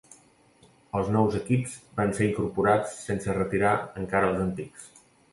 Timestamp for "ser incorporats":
2.19-2.95